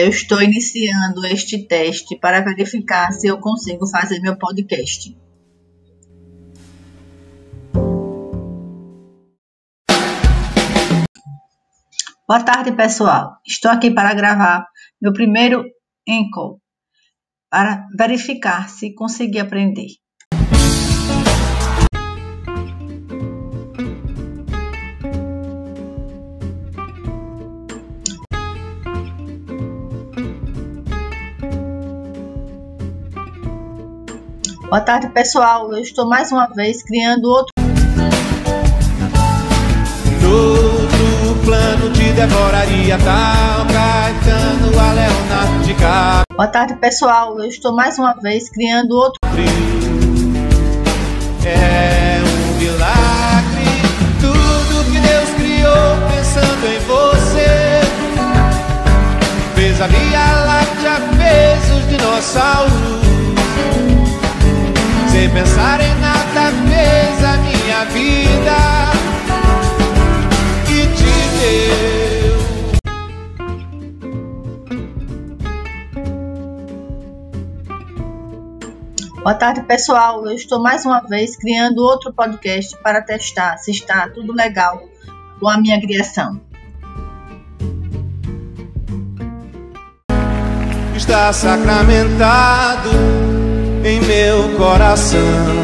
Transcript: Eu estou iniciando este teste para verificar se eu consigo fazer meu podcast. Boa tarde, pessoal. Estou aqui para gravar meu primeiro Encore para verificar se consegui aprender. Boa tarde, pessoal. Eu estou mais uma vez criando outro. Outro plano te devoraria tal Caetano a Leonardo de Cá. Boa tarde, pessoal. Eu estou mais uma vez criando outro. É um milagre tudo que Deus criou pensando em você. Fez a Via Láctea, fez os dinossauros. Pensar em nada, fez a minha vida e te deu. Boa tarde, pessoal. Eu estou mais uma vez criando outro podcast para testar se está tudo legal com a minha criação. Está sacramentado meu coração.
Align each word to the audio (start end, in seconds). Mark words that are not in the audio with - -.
Eu 0.00 0.10
estou 0.10 0.40
iniciando 0.40 1.26
este 1.26 1.66
teste 1.66 2.16
para 2.16 2.40
verificar 2.40 3.10
se 3.10 3.26
eu 3.26 3.40
consigo 3.40 3.84
fazer 3.84 4.20
meu 4.20 4.38
podcast. 4.38 5.12
Boa 12.28 12.44
tarde, 12.44 12.70
pessoal. 12.76 13.40
Estou 13.44 13.72
aqui 13.72 13.90
para 13.90 14.14
gravar 14.14 14.68
meu 15.02 15.12
primeiro 15.12 15.64
Encore 16.06 16.60
para 17.50 17.84
verificar 17.98 18.68
se 18.68 18.94
consegui 18.94 19.40
aprender. 19.40 19.88
Boa 34.68 34.82
tarde, 34.82 35.08
pessoal. 35.08 35.72
Eu 35.72 35.78
estou 35.78 36.06
mais 36.06 36.30
uma 36.30 36.46
vez 36.48 36.82
criando 36.82 37.24
outro. 37.24 37.52
Outro 40.30 41.42
plano 41.42 41.90
te 41.94 42.12
devoraria 42.12 42.98
tal 42.98 43.66
Caetano 43.66 44.78
a 44.78 44.92
Leonardo 44.92 45.64
de 45.64 45.72
Cá. 45.72 46.22
Boa 46.30 46.48
tarde, 46.48 46.74
pessoal. 46.74 47.38
Eu 47.38 47.46
estou 47.46 47.74
mais 47.74 47.98
uma 47.98 48.12
vez 48.20 48.50
criando 48.50 48.92
outro. 48.92 49.18
É 51.46 52.20
um 52.20 52.58
milagre 52.58 53.64
tudo 54.20 54.84
que 54.92 55.00
Deus 55.00 55.30
criou 55.30 55.96
pensando 56.14 56.66
em 56.66 56.78
você. 56.80 57.80
Fez 59.54 59.80
a 59.80 59.86
Via 59.86 60.44
Láctea, 60.44 61.00
fez 61.16 61.70
os 61.74 61.88
dinossauros. 61.88 62.97
Pensar 65.32 65.80
em 65.80 65.94
nada, 66.00 66.50
fez 66.68 67.24
a 67.24 67.36
minha 67.38 67.84
vida 67.86 68.56
e 70.68 70.86
te 70.96 71.12
deu. 71.38 72.38
Boa 79.22 79.34
tarde, 79.34 79.62
pessoal. 79.62 80.26
Eu 80.26 80.32
estou 80.32 80.62
mais 80.62 80.84
uma 80.84 81.00
vez 81.00 81.36
criando 81.36 81.78
outro 81.78 82.12
podcast 82.12 82.76
para 82.82 83.00
testar 83.02 83.56
se 83.58 83.70
está 83.70 84.08
tudo 84.08 84.32
legal 84.32 84.82
com 85.38 85.48
a 85.48 85.56
minha 85.58 85.80
criação. 85.80 86.40
Está 90.96 91.32
sacramentado 91.32 93.37
meu 94.38 94.56
coração. 94.56 95.57